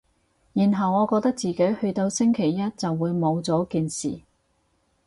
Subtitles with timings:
[0.53, 4.21] 然後我覺得自己去到星期一就會冇咗件事